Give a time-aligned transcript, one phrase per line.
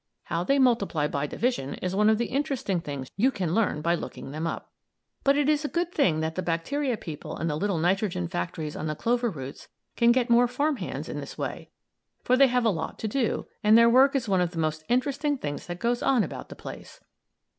[0.23, 3.93] How they multiply by division is one of the interesting things you can learn by
[3.93, 4.71] looking them up.
[5.23, 8.87] But it's a good thing that the bacteria people in the little nitrogen factories on
[8.87, 11.69] the clover roots can get more farm hands in this way,
[12.23, 14.83] for they have a lot to do, and their work is one of the most
[14.89, 16.99] interesting things that goes on about the place.